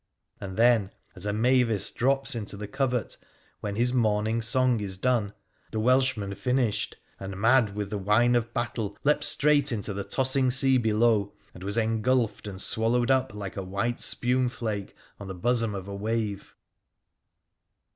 And 0.39 0.57
then— 0.57 0.89
as 1.15 1.27
a 1.27 1.31
mavis 1.31 1.91
drops 1.91 2.33
into 2.33 2.57
the 2.57 2.67
covert 2.67 3.17
when 3.59 3.75
his 3.75 3.93
morning 3.93 4.41
song 4.41 4.79
is 4.79 4.97
done— 4.97 5.31
the 5.71 5.79
Welshman 5.79 6.33
finished, 6.33 6.97
and, 7.19 7.39
mad 7.39 7.75
with 7.75 7.91
the 7.91 7.99
wine 7.99 8.33
of 8.33 8.51
battle, 8.51 8.97
leapt 9.03 9.23
straight 9.23 9.71
into 9.71 9.93
the 9.93 10.03
tossing 10.03 10.49
sea 10.49 10.79
below, 10.79 11.33
and 11.53 11.63
was 11.63 11.77
engulfed 11.77 12.47
and 12.47 12.59
swallowed 12.59 13.11
up 13.11 13.31
like 13.35 13.55
a 13.55 13.61
white 13.61 13.99
spume 13.99 14.49
flake 14.49 14.95
on 15.19 15.27
the 15.27 15.35
bosom 15.35 15.75
of 15.75 15.87
a 15.87 15.93
wave. 15.93 16.55